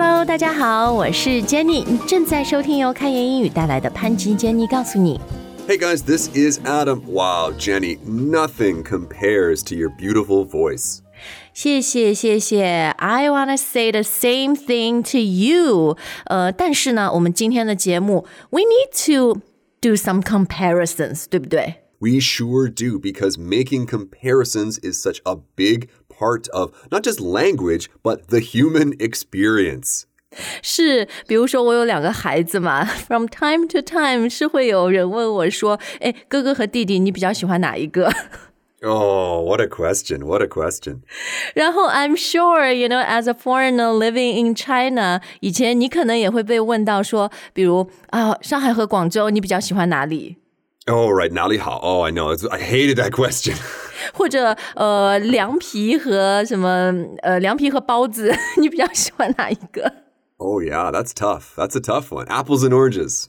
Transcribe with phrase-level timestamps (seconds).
[0.00, 5.20] Hello，大家好，我是 Jenny，你正在收听由开言英语带来的潘吉 Jenny 告诉你。
[5.68, 7.00] Hey guys, this is Adam.
[7.06, 11.00] Wow, Jenny, nothing compares to your beautiful voice.
[11.52, 15.96] 谢谢谢谢，I wanna say the same thing to you。
[16.26, 19.40] 呃，但是呢，我们今天的节目，we need to
[19.80, 21.82] do some comparisons，对不对？
[21.98, 25.88] We sure do, because making comparisons is such a big
[26.20, 30.02] part of not just language, but the human experience.
[30.62, 38.12] 是，比如说我有两个孩子嘛，from time to time 是会有人问我说，哎，哥哥和弟弟，你比较喜欢哪一个？
[38.82, 40.26] Oh, what a question!
[40.26, 41.00] What a question.
[41.54, 50.36] 然后 I'm sure you know as a foreigner living in China，以前你可能也会被问到说，比如啊，上海和广州，你比较喜欢哪里？
[50.86, 51.80] Oh, right, Nali Hao.
[51.80, 52.36] Oh, I know.
[52.36, 53.56] It's- I hated that question.
[54.13, 59.93] 或者呃，凉皮和什么呃，凉皮和包子， 你比较喜欢哪一个
[60.37, 61.53] ？oh, yeah, that's tough.
[61.55, 62.25] That's a tough one.
[62.27, 63.25] Apples and oranges.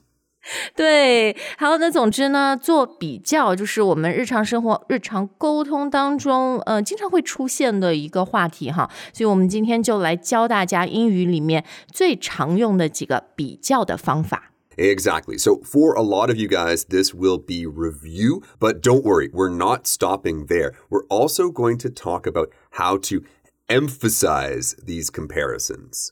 [0.75, 8.89] 对，好，那总之呢，做比较就是我们日常生活、日常沟通当中，呃，经常会出现的一个话题哈。
[9.13, 11.63] 所以我们今天就来教大家英语里面
[11.93, 14.52] 最常用的几个比较的方法。
[14.76, 15.38] Exactly.
[15.38, 19.48] So, for a lot of you guys, this will be review, but don't worry, we're
[19.48, 20.72] not stopping there.
[20.88, 23.22] We're also going to talk about how to
[23.68, 26.10] emphasize these comparisons.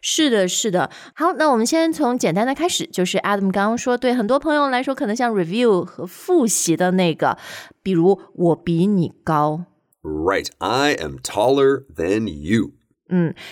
[0.00, 0.90] 是的，是的。
[1.14, 7.36] 好，那我们先从简单的开始，就是 Adam 刚刚说，对很多朋友来说，可能像 review 和复习的那个，
[7.82, 9.66] 比如我比你高。
[10.02, 10.48] Right.
[10.58, 12.72] I am taller than you.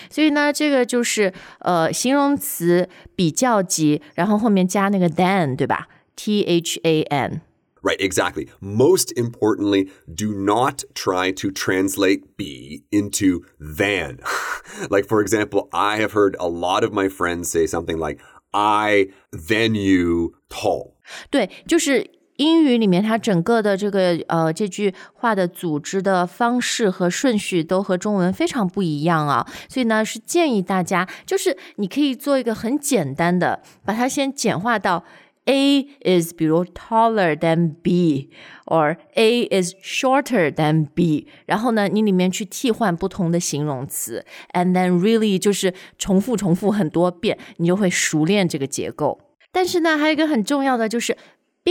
[0.09, 5.87] 所以呢，这个就是呃形容词比较级，然后后面加那个 than，对吧？
[6.15, 7.41] T H A N。
[7.81, 8.49] Right, exactly.
[8.59, 14.17] Most importantly, do not try to translate be into than.
[14.89, 18.19] like, for example, I have heard a lot of my friends say something like,
[18.51, 20.95] I than you tall.
[21.29, 22.09] 对，就是
[22.40, 35.04] 英语里面它整个的这个呃这句话的组织的方式和顺序都和中文非常不一样啊，所以呢是建议大家，就是你可以做一个很简单的，把它先简化到。
[35.46, 49.18] A is 比如 taller than B，or A is shorter than B，然后呢，你里面去替换不同的形容词，and then really 就是重复重复很多遍，你就会熟练这个结构。
[49.50, 51.16] 但是呢，还有一个很重要的就是。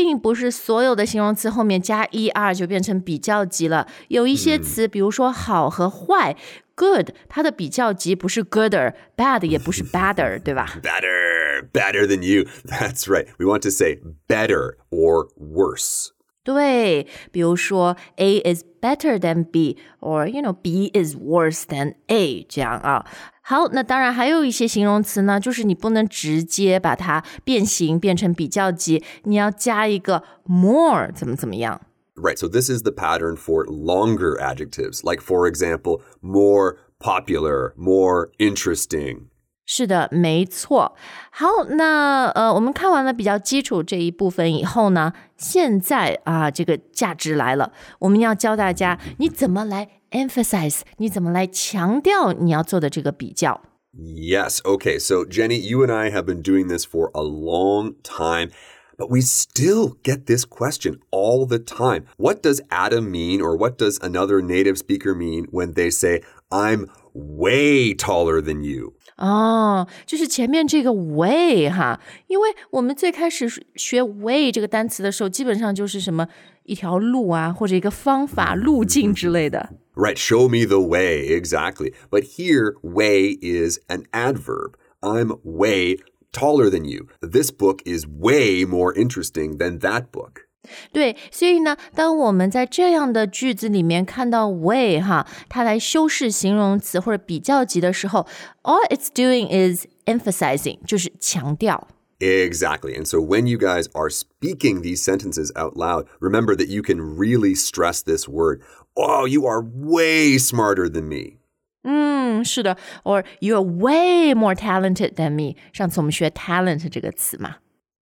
[0.01, 3.85] 并不是所有的形容词后面加 er 就变成比较级了。
[4.07, 6.37] 有一些词，比如说好和坏
[6.73, 12.45] ，good，它的比较级不是 gooder，bad 也不是 badder，对吧？Better, better than you.
[12.65, 13.27] That's right.
[13.38, 13.99] We want to say
[14.29, 16.11] better or worse.
[16.48, 23.06] 对，比如说 A is better than B，or you know B is worse than A，这样啊。
[23.41, 31.80] 好，那当然还有一些形容词呢，就是你不能直接把它变形变成比较级，你要加一个 more，怎么怎么样。
[32.14, 32.38] Right.
[32.38, 39.27] So this is the pattern for longer adjectives, like, for example, more popular, more interesting.
[39.69, 40.94] 是的，没错。
[41.30, 53.62] 好，那呃，我们看完了比较基础这一部分以后呢，现在啊，这个价值来了，我们要教大家你怎么来 emphasize，你怎么来强调你要做的这个比较。
[53.97, 54.60] Yes.
[54.64, 54.98] Okay.
[54.98, 58.50] So, Jenny, you and I have been doing this for a long time,
[58.98, 62.04] but we still get this question all the time.
[62.19, 66.88] What does Adam mean, or what does another native speaker mean when they say, I'm
[67.19, 68.94] way taller than you?
[69.16, 76.26] 哦，就是前面这个 way 哈，因为我们最开始学 way 这个单词的时候，基本上就是什么
[76.64, 79.70] 一条路啊，或者一个方法、路径之类的。
[79.94, 80.16] Right.
[80.16, 81.28] Show me the way.
[81.28, 81.92] Exactly.
[82.10, 84.75] But here, way is an adverb.
[85.00, 85.98] I'm way
[86.32, 87.06] taller than you.
[87.20, 90.47] This book is way more interesting than that book.
[90.92, 98.26] 对，所以呢，当我们在这样的句子里面看到 way 哈，它来修饰形容词或者比较级的时候，
[98.62, 101.87] all it's doing is emphasizing，就是强调。
[102.20, 102.96] Exactly.
[102.96, 107.19] And so when you guys are speaking these sentences out loud, remember that you can
[107.19, 108.61] really stress this word.
[108.94, 111.38] Oh, you are way smarter than me.
[111.82, 115.56] 嗯，是的，or you're way more talented than me。
[115.75, 117.56] 上次我们学 talent 这个词嘛。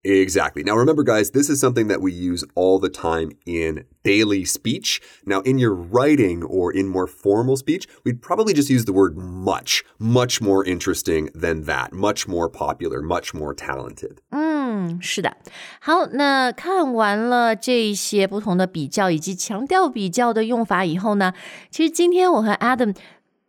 [0.07, 0.65] Exactly.
[0.65, 5.01] Now, remember, guys, this is something that we use all the time in daily speech.
[5.25, 9.17] Now, in your writing or in more formal speech, we'd probably just use the word
[9.17, 14.17] much, much more interesting than that, much more popular, much more talented.
[14.31, 15.37] 嗯，是的。
[15.79, 21.33] 好，那看完了这一些不同的比较以及强调比较的用法以后呢，
[21.71, 22.97] 其实今天我和 Adam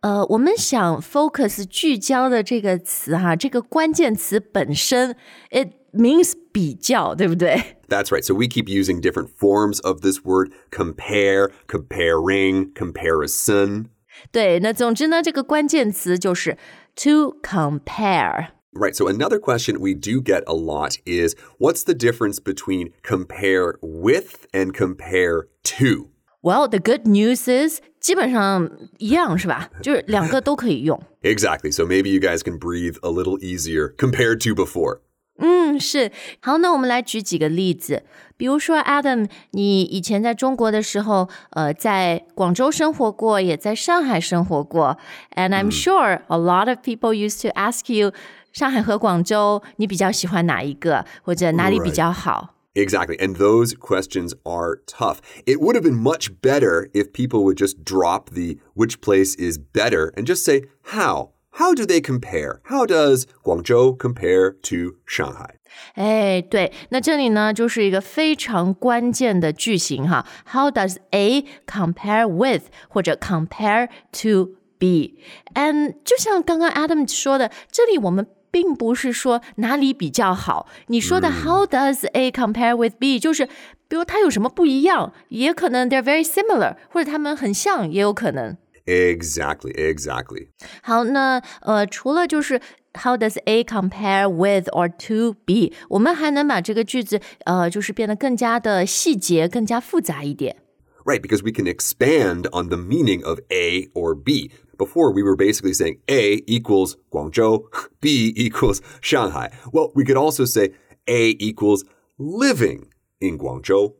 [0.02, 5.16] 呃，我们想 focus 聚焦的这个词哈，这个关键词本身，
[5.50, 7.76] it means 比较，对不对？
[7.88, 8.24] That's right.
[8.24, 13.86] So we keep using different forms of this word compare, comparing, comparison.
[14.32, 16.56] 对，那总之呢，这个关键词就是
[16.96, 18.48] to compare。
[18.72, 18.94] Right.
[18.94, 24.46] So another question we do get a lot is what's the difference between compare with
[24.52, 25.46] and compare
[25.78, 26.10] to?
[26.42, 29.70] Well, the good news is 基本上一样是吧？
[29.80, 31.00] 就是两个都可以用。
[31.22, 31.72] Exactly.
[31.72, 35.00] So maybe you guys can breathe a little easier compared to before.
[35.38, 36.12] 嗯，是。
[36.40, 38.04] 好，那我们来举几个例子。
[38.36, 44.96] 比如说，Adam，你以前在中国的时候，呃，在广州生活过，也在上海生活过。
[45.34, 48.12] And I'm sure a lot of people used to ask you，
[48.52, 52.54] 上海和广州，你比较喜欢哪一个，或者哪里比较好？
[52.74, 53.16] Exactly.
[53.18, 55.18] And those questions are tough.
[55.46, 59.58] It would have been much better if people would just drop the which place is
[59.58, 61.30] better and just say how.
[61.58, 62.60] How do they compare?
[62.64, 65.54] How does Guangzhou compare to Shanghai?
[65.94, 70.26] 哎，对，那这里呢就是一个非常关键的句型哈。
[70.52, 73.88] How does A compare with 或者 compare
[74.22, 80.68] to B？And 就像刚刚 Adam 说的，这里我们并不是说哪里比较好。
[80.88, 83.18] 你说的 How does A compare with B？
[83.20, 83.46] 就是
[83.86, 88.56] 比如它有什么不一样，也可能 they're very similar，或者它们很像，也有可能。
[88.88, 90.48] Exactly, exactly.
[90.82, 92.60] 好，那呃，除了就是
[92.94, 95.72] How does A compare with or to B？
[95.88, 100.56] 我们还能把这个句子呃，就是变得更加的细节，更加复杂一点。
[101.04, 104.50] Right, because we can expand on the meaning of A or B.
[104.76, 107.64] Before, we were basically saying A equals Guangzhou,
[108.00, 109.50] B equals Shanghai.
[109.72, 110.72] Well, we could also say
[111.06, 111.84] A equals
[112.18, 112.88] living
[113.20, 113.94] in Guangzhou.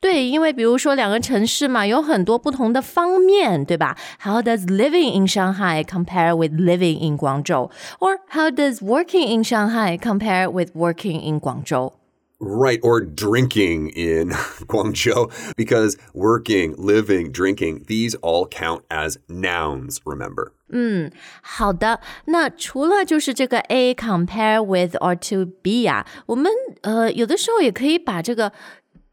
[0.00, 3.96] 对，因为比如说两个城市嘛，有很多不同的方面，对吧？
[4.20, 7.70] How does living in Shanghai compare with living in Guangzhou?
[8.00, 11.92] Or how does working in Shanghai compare with working in Guangzhou?
[12.44, 14.30] Right, or drinking in
[14.66, 20.50] Guangzhou, because working, living, drinking, these all count as nouns, remember.
[21.42, 26.50] 好的，那除了就是这个 A compare with or to B 啊，我们
[26.80, 28.52] 呃有的时候也可以把这个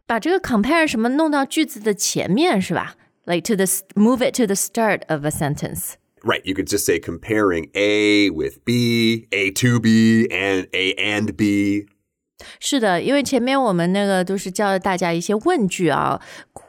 [0.06, 2.96] 把这个 compare 什么弄到句子的前面，是吧？
[3.26, 3.66] Like to the
[3.96, 5.94] move it to the start of a sentence.
[6.24, 11.34] Right, you could just say comparing A with B, A to B, and A and
[11.34, 11.86] B.
[12.60, 16.22] 是的，因为前面我们那个都是教大家一些问句啊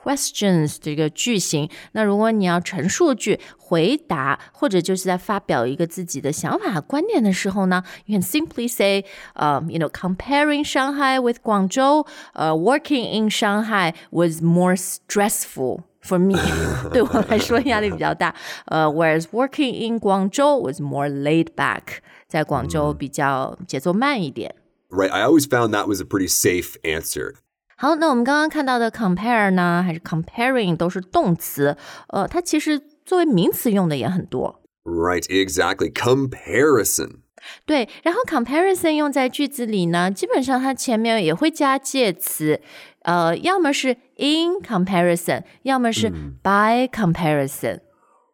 [0.05, 1.69] ，questions 这个句型。
[1.93, 9.05] 那如果你要陈述句、回答，或者就是在发表一个自己的想法、观点的时候呢，you can simply say,
[9.35, 15.85] um, you know, comparing Shanghai with Guangzhou, uh, working in Shanghai was more stressful.
[16.03, 16.35] For me，
[16.94, 18.35] 对我来说压力比较大。
[18.65, 24.55] 呃、uh,，whereas working in 广州 was more laid back，在广州比较节奏慢一点。
[24.88, 27.35] Right, I always found that was a pretty safe answer.
[27.77, 31.77] 好，那我们刚刚看到的 compare 呢，还是 comparing 都是动词，
[32.09, 34.62] 呃，它其实作为名词用的也很多。
[34.85, 35.93] Right, exactly.
[35.93, 37.21] Comparison.
[37.65, 42.61] 对，然后 comparison 用在句子里呢，基本上它前面也会加介词，
[43.03, 46.11] 呃，要么是 in comparison，要么是
[46.43, 47.81] by comparison。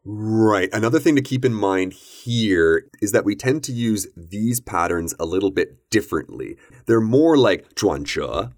[0.04, 0.70] Right.
[0.70, 5.15] Another thing to keep in mind here is that we tend to use these patterns
[5.19, 6.56] a little bit differently.
[6.86, 8.50] They're more like 转折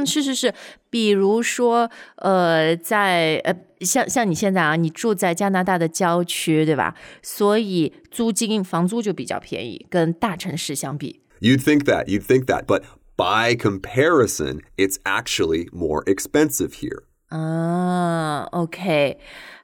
[0.00, 0.54] 嗯，是是是，
[0.88, 6.94] 比如说，呃，在呃，像像你现在啊，你住在加拿大的郊区，对吧？
[7.22, 11.20] 所以租金房租就比较便宜，跟大城市相比。
[11.40, 12.82] You'd think that, you'd think that, but
[13.16, 17.02] by comparison, it's actually more expensive here.
[17.28, 19.18] 啊，OK，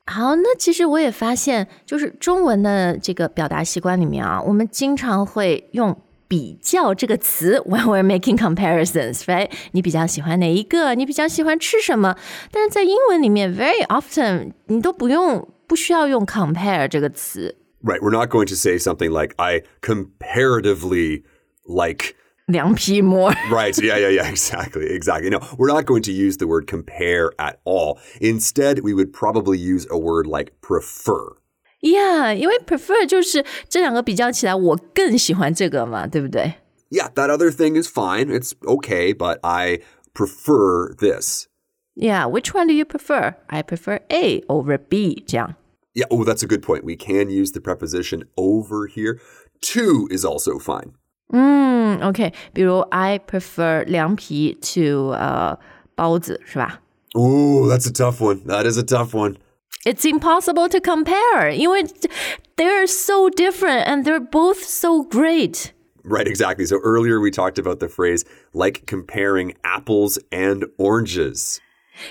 [0.06, 6.00] 好，那其实我也发现，就是中文的这个表达习惯里面啊，我们经常会用。
[6.27, 9.51] 比较这个词，when we're making comparisons，right？
[9.73, 10.95] 你比较喜欢哪一个？
[10.95, 12.15] 你比较喜欢吃什么？
[12.51, 17.55] 但是在英文里面，very often 你都不用不需要用 compare 这个词。
[17.83, 17.99] Right.
[17.99, 21.23] We're not going to say something like, I comparatively
[21.65, 22.15] like.
[22.47, 23.33] 凉皮 more。
[23.49, 23.73] Right.
[23.81, 24.29] Yeah, yeah, yeah.
[24.29, 24.87] Exactly.
[24.93, 25.29] Exactly.
[25.29, 27.97] No, we're not going to use the word compare at all.
[28.19, 31.37] Instead, we would probably use a word like prefer.
[31.81, 36.55] Yeah，因为 prefer 就是这两个比较起来，我更喜欢这个嘛，对不对？
[36.91, 38.27] Yeah, that other thing is fine.
[38.27, 39.79] It's okay, but I
[40.13, 41.47] prefer this.
[41.95, 43.35] Yeah, which one do you prefer?
[43.47, 45.23] I prefer A over B.
[45.25, 45.55] 这样。
[45.93, 46.83] Yeah, oh, that's a good point.
[46.83, 49.19] We can use the preposition over here.
[49.73, 50.93] To is also fine.
[51.33, 55.57] 嗯，OK，比如 I prefer 凉皮 to 呃
[55.95, 56.81] 包子是吧？
[57.13, 58.45] Oh, that's a tough one.
[58.45, 59.37] That is a tough one.
[59.85, 61.83] It's impossible to compare 因为
[62.55, 65.71] they're so different and they're both so great.
[66.03, 66.65] Right, exactly.
[66.65, 68.23] So earlier we talked about the phrase
[68.53, 71.59] like comparing apples and oranges.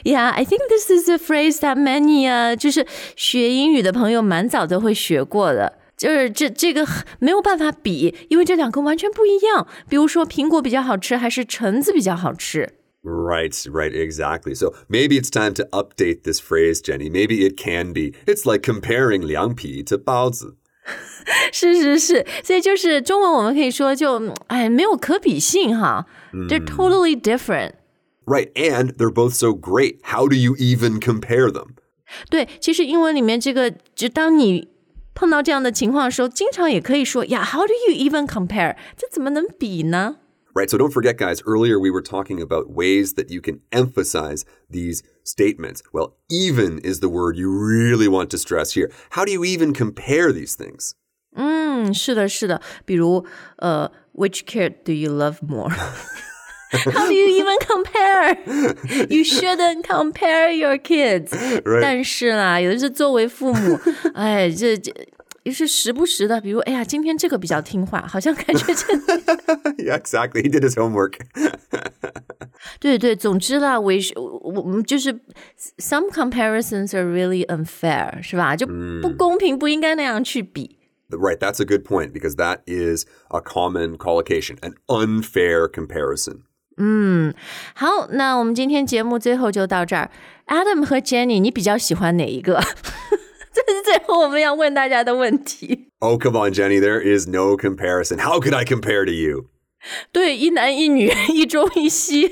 [0.04, 2.86] Yeah, I think this is a phrase that many 啊，就是
[3.16, 5.78] 学英语的朋友蛮早都会学过的。
[5.96, 6.86] 就是这这个
[7.18, 9.66] 没有办法比，因为这两个完全不一样。
[9.88, 12.72] 比如说，苹果比较好吃，还是橙子比较好吃
[13.04, 14.54] ？Right, right, exactly.
[14.54, 17.08] So maybe it's time to update this phrase, Jenny.
[17.08, 18.12] Maybe it can be.
[18.26, 20.56] It's like comparing 凉皮 to 包子。
[21.52, 27.72] 是是是，所以就是中文我们可以说就哎没有可比性哈，They're totally different.
[28.26, 29.98] Right, and they're both so great.
[30.02, 31.74] How do you even compare them?
[32.28, 34.68] 对，其实英文里面这个，就当你
[35.14, 38.76] 碰到这样的情况的时候，经常也可以说呀，How do you even compare？
[38.96, 40.16] 这怎么能比呢
[40.54, 44.44] ？Right, so don't forget, guys, earlier we were talking about ways that you can emphasize
[44.68, 45.80] these statements.
[45.92, 48.90] Well, even is the word you really want to stress here.
[49.10, 50.94] How do you even compare these things?
[51.36, 52.60] 嗯，是的，是的。
[52.84, 53.24] 比如，
[53.58, 55.70] 呃，Which kid do you love more?
[55.70, 58.36] How do you even compare?
[59.08, 61.30] You shouldn't compare your kids.
[61.30, 61.80] Right.
[61.80, 63.78] 但是啦，有的是作为父母，
[64.14, 64.92] 哎，这这。
[65.42, 68.86] 也是时不时的，比如，哎呀，今天这个比较听话，好像感觉这。
[69.84, 70.42] yeah, exactly.
[70.42, 71.18] He did his homework.
[72.78, 73.92] 对对，总之啦，我
[74.42, 75.20] 我们就是
[75.78, 78.54] some comparisons are really unfair，是吧？
[78.56, 80.78] 就不公平，不应该那样去比。
[81.10, 86.42] Right, that's a good point because that is a common collocation, an unfair comparison.
[86.76, 87.34] 嗯，
[87.74, 90.10] 好，那我们今天节目最后就到这儿。
[90.46, 92.60] Adam 和 Jenny，你比较喜欢哪一个？
[93.52, 95.88] 这是最后我们要问大家的问题。
[95.98, 96.80] Oh, come on, Jenny.
[96.80, 98.18] There is no comparison.
[98.20, 99.48] How could I compare to you?
[100.12, 102.28] 对，一男一女，一中一西。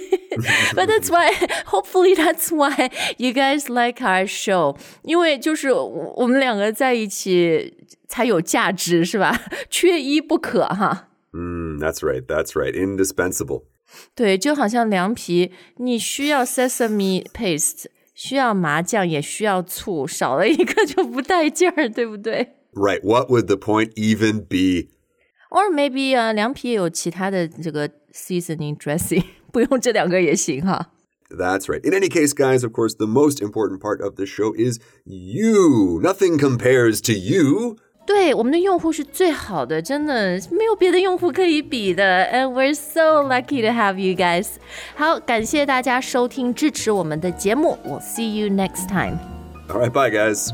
[0.75, 1.33] But that's why,
[1.67, 4.77] hopefully, that's why you guys like our show.
[5.03, 7.75] 因为就是我们两个在一起
[8.07, 9.41] 才有价值，是吧？
[9.71, 11.09] 缺一不可哈。
[11.33, 12.27] Mm, that's right.
[12.27, 12.73] That's right.
[12.73, 13.65] Indispensable.
[14.15, 17.87] 对，就好像凉皮，你需要 sesame paste。
[18.15, 22.57] 需要麻酱，也需要醋，少了一个就不带劲儿，对不对？
[22.75, 23.01] Right.
[23.03, 24.91] What would the point even be?
[25.53, 30.91] Or maybe 啊，凉皮也有其他的这个 seasoning dressing，不用这两个也行哈。
[31.31, 31.85] That's right.
[31.85, 36.01] In any case, guys, of course, the most important part of the show is you.
[36.03, 37.77] Nothing compares to you.
[38.07, 42.25] 对，我们的用户是最好的，真的没有别的用户可以比的。
[42.33, 44.49] And we're so lucky to have you guys。
[44.97, 47.77] 好，感谢大家收听支持我们的节目。
[47.85, 49.19] We'll see you next time.
[49.69, 50.49] All right, bye, guys.